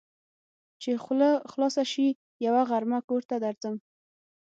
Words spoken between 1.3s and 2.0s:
خلاصه